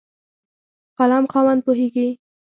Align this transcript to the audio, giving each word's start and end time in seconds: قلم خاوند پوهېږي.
قلم 0.99 1.23
خاوند 1.31 1.61
پوهېږي. 1.65 2.07